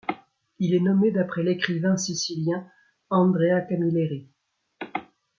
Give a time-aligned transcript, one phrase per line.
[0.57, 2.65] Il est nommé d'après l'écrivain sicilien
[3.11, 4.31] Andrea Camilleri.